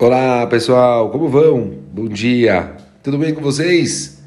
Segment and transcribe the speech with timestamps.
[0.00, 1.74] Olá pessoal, como vão?
[1.92, 4.22] Bom dia, tudo bem com vocês?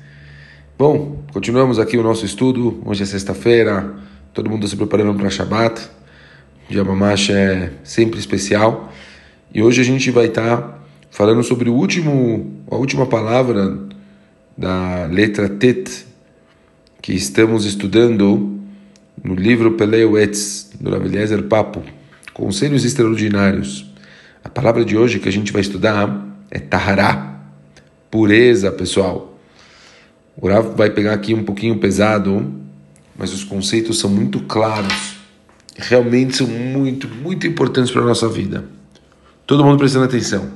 [0.78, 2.82] Bom, continuamos aqui o nosso estudo.
[2.86, 3.96] Hoje é sexta-feira,
[4.34, 5.80] todo mundo se preparando para Shabbat.
[6.68, 8.92] O dia Mamash é sempre especial.
[9.54, 10.80] E hoje a gente vai estar tá
[11.10, 13.80] falando sobre o último, a última palavra
[14.58, 16.06] da letra Tet,
[17.02, 18.60] que estamos estudando
[19.24, 21.82] no livro Peleu Etz, do Rav Eliezer Papo,
[22.34, 23.90] Conselhos Extraordinários.
[24.54, 27.40] Palavra de hoje que a gente vai estudar é Tahará,
[28.10, 29.40] pureza, pessoal.
[30.36, 32.54] O Rav vai pegar aqui um pouquinho pesado,
[33.18, 35.16] mas os conceitos são muito claros.
[35.78, 38.66] Realmente são muito, muito importantes para a nossa vida.
[39.48, 40.52] Todo mundo prestando atenção.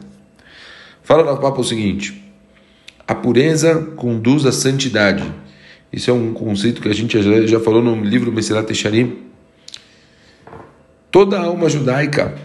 [1.02, 2.22] Fala no papo o seguinte:
[3.08, 5.24] a pureza conduz à santidade.
[5.92, 9.20] Isso é um conceito que a gente já, já falou no livro Mesilat Echarim.
[11.10, 12.36] Toda alma judaica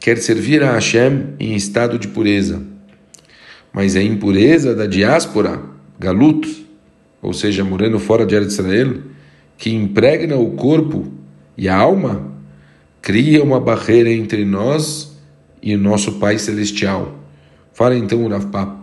[0.00, 2.62] quer servir a Hashem em estado de pureza.
[3.72, 5.62] Mas a impureza da diáspora,
[5.98, 6.66] galut,
[7.22, 8.98] ou seja, morando fora de Israel,
[9.58, 11.12] que impregna o corpo
[11.56, 12.32] e a alma,
[13.02, 15.14] cria uma barreira entre nós
[15.62, 17.18] e o nosso Pai Celestial.
[17.74, 18.80] Fala então Rav Papo.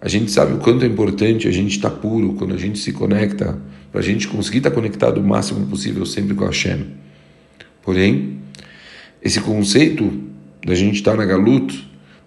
[0.00, 2.78] A gente sabe o quanto é importante a gente estar tá puro quando a gente
[2.78, 3.58] se conecta,
[3.90, 6.86] para a gente conseguir estar tá conectado o máximo possível sempre com a Hashem.
[7.82, 8.41] Porém,
[9.22, 10.12] esse conceito
[10.66, 11.74] da gente estar na Galuto,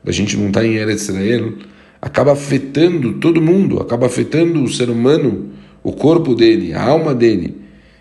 [0.04, 1.54] da gente não estar em Eretz Israel,
[2.02, 5.50] acaba afetando todo mundo, acaba afetando o ser humano,
[5.84, 7.56] o corpo dele, a alma dele,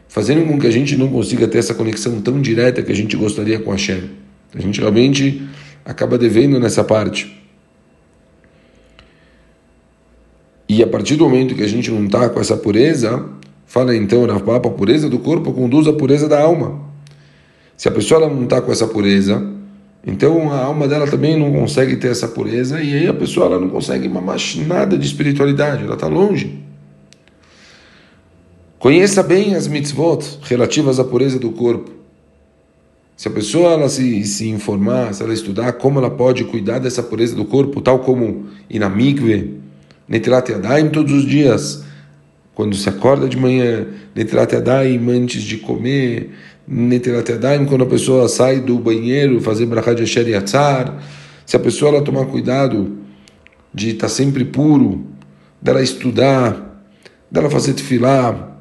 [0.08, 3.16] fazendo com que a gente não consiga ter essa conexão tão direta que a gente
[3.16, 4.10] gostaria com a Hashem.
[4.54, 5.42] A gente realmente
[5.84, 7.42] acaba devendo nessa parte.
[10.68, 13.28] E a partir do momento que a gente não está com essa pureza,
[13.66, 16.83] fala então, Rav a pureza do corpo conduz à pureza da alma.
[17.84, 19.46] Se a pessoa não está com essa pureza,
[20.06, 23.60] então a alma dela também não consegue ter essa pureza e aí a pessoa ela
[23.60, 26.60] não consegue mais nada de espiritualidade, ela está longe.
[28.78, 31.90] Conheça bem as mitzvot relativas à pureza do corpo.
[33.18, 37.02] Se a pessoa ela se, se informar, se ela estudar como ela pode cuidar dessa
[37.02, 39.60] pureza do corpo, tal como ir na mikve,
[40.08, 41.83] netilat yadayim todos os dias,
[42.54, 46.30] quando se acorda de manhã, netilat yadayim antes de comer,
[46.66, 50.98] Netilat Yadayim, quando a pessoa sai do banheiro, fazer brachá de Asher Yatzar,
[51.44, 52.98] se a pessoa ela tomar cuidado
[53.72, 55.04] de estar sempre puro,
[55.60, 56.82] dela estudar,
[57.30, 58.58] dela fazer tefilá,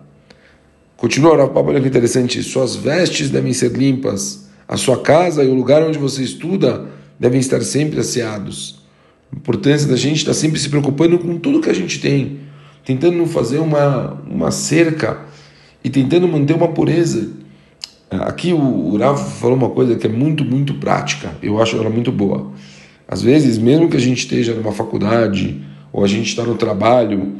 [0.98, 5.48] continua a papo, olha que interessante, suas vestes devem ser limpas, a sua casa e
[5.48, 8.84] o lugar onde você estuda devem estar sempre asseados.
[9.32, 12.40] A importância da gente estar sempre se preocupando com tudo que a gente tem,
[12.86, 15.22] tentando fazer uma, uma cerca
[15.84, 17.44] e tentando manter uma pureza
[18.22, 22.12] Aqui o Rav falou uma coisa que é muito, muito prática, eu acho ela muito
[22.12, 22.52] boa.
[23.08, 25.62] Às vezes, mesmo que a gente esteja numa faculdade
[25.92, 27.34] ou a gente está no trabalho,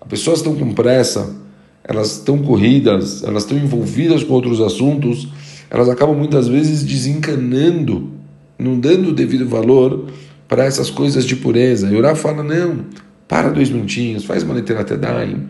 [0.00, 1.36] as pessoas estão com pressa,
[1.82, 5.28] elas estão corridas, elas estão envolvidas com outros assuntos,
[5.68, 8.10] elas acabam muitas vezes desencanando,
[8.58, 10.06] não dando o devido valor
[10.48, 11.90] para essas coisas de pureza.
[11.90, 12.84] E o Rav fala: não,
[13.30, 15.46] para dois minutinhos, faz uma netratedaim,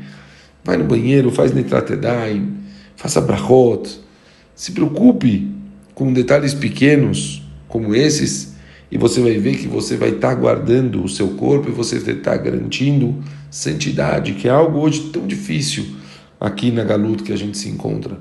[0.62, 2.58] vai no banheiro, faz netratedaim,
[2.94, 3.98] faça brachot.
[4.54, 5.50] Se preocupe
[5.94, 8.54] com detalhes pequenos como esses
[8.92, 12.16] e você vai ver que você vai estar guardando o seu corpo e você vai
[12.16, 13.16] estar garantindo
[13.50, 15.86] santidade, que é algo hoje tão difícil
[16.38, 18.18] aqui na Galuta que a gente se encontra.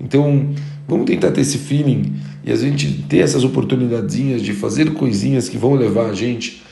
[0.00, 0.50] Então,
[0.88, 5.56] vamos tentar ter esse feeling e a gente ter essas oportunidades de fazer coisinhas que
[5.56, 6.66] vão levar a gente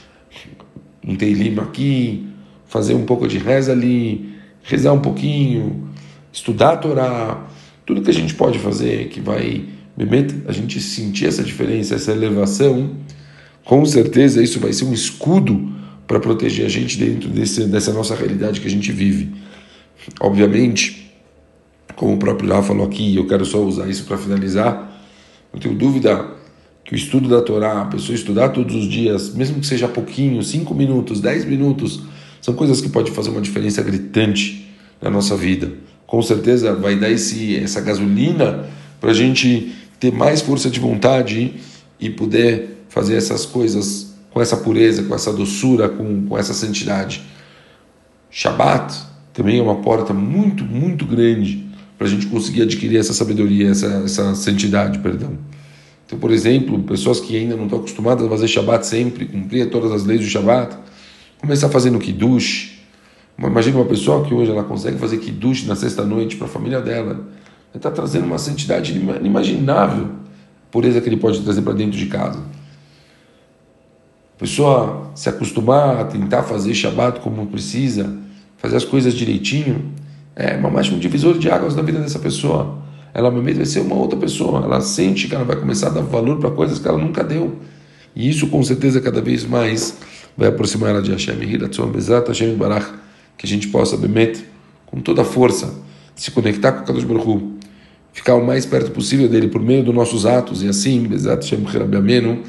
[1.06, 2.26] um Teilim aqui,
[2.66, 5.88] fazer um pouco de reza ali, rezar um pouquinho,
[6.32, 7.46] estudar a Torá,
[7.84, 9.64] tudo que a gente pode fazer que vai
[10.46, 12.90] a gente sentir essa diferença, essa elevação,
[13.64, 15.72] com certeza isso vai ser um escudo
[16.06, 19.32] para proteger a gente dentro desse, dessa nossa realidade que a gente vive.
[20.20, 21.10] Obviamente,
[21.94, 25.02] como o próprio Rafa falou aqui, eu quero só usar isso para finalizar,
[25.52, 26.35] não tenho dúvida
[26.86, 30.42] que o estudo da Torá, a pessoa estudar todos os dias, mesmo que seja pouquinho,
[30.42, 32.00] cinco minutos, dez minutos,
[32.40, 34.68] são coisas que podem fazer uma diferença gritante
[35.02, 38.66] na nossa vida com certeza vai dar esse, essa gasolina
[39.00, 41.54] para a gente ter mais força de vontade
[41.98, 47.22] e poder fazer essas coisas com essa pureza, com essa doçura, com, com essa santidade.
[48.30, 48.94] Shabat
[49.32, 51.66] também é uma porta muito, muito grande
[51.98, 55.32] para a gente conseguir adquirir essa sabedoria, essa, essa santidade, perdão.
[56.06, 59.92] Então, por exemplo, pessoas que ainda não estão acostumadas a fazer Shabat sempre, cumprir todas
[59.92, 60.76] as leis do Shabat,
[61.40, 62.76] começar fazendo Kiddush,
[63.38, 67.12] Imagina uma pessoa que hoje ela consegue fazer kiddush na sexta-noite para a família dela.
[67.12, 70.08] Ele está trazendo uma santidade inimaginável,
[70.70, 72.38] pureza que ele pode trazer para dentro de casa.
[72.38, 78.10] a pessoa se acostumar a tentar fazer Shabat como precisa,
[78.56, 79.92] fazer as coisas direitinho,
[80.34, 82.78] é mais um divisor de águas na vida dessa pessoa.
[83.16, 84.62] Ela vai ser uma outra pessoa.
[84.62, 87.56] Ela sente que ela vai começar a dar valor para coisas que ela nunca deu.
[88.14, 89.96] E isso, com certeza, cada vez mais
[90.36, 91.34] vai aproximar ela de Hashem.
[91.90, 92.92] Bezat Hashem Barach,
[93.38, 94.44] que a gente possa, Bemet,
[94.84, 95.72] com toda a força,
[96.14, 97.52] se conectar com Kadosh Baruch Hu,
[98.12, 101.64] ficar o mais perto possível dele por meio dos nossos atos, e assim, Bezat Hashem
[101.96, 102.42] Amenu,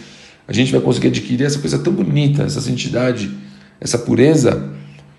[0.46, 3.32] a gente vai conseguir adquirir essa coisa tão bonita, essa santidade,
[3.80, 4.70] essa pureza,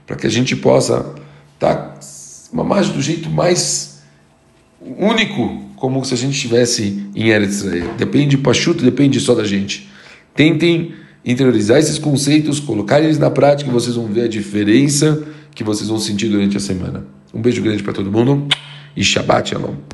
[0.07, 1.07] para que a gente possa
[1.55, 1.99] estar tá,
[2.53, 3.98] mais do jeito mais
[4.81, 7.95] único, como se a gente estivesse em Eretz Israel.
[7.97, 9.89] Depende, Pachuto, depende só da gente.
[10.35, 10.93] Tentem
[11.25, 15.23] interiorizar esses conceitos, colocar eles na prática e vocês vão ver a diferença
[15.55, 17.07] que vocês vão sentir durante a semana.
[17.35, 18.47] Um beijo grande para todo mundo
[18.97, 19.89] e Shabbat Shalom.